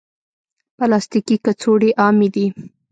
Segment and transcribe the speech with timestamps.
[0.77, 2.47] پلاستيکي کڅوړې عامې دي.